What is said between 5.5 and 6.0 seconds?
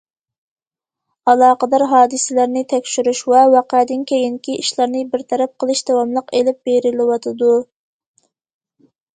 قىلىش